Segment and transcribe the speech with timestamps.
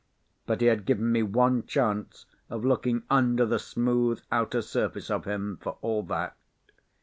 [0.47, 5.25] But he had given me one chance of looking under the smooth outer surface of
[5.25, 6.35] him, for all that.